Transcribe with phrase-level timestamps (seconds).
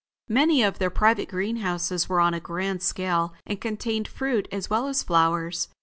[0.29, 4.87] Many of their private greenhouses were on a grand scale and contained fruit as well
[4.87, 5.67] as flowers.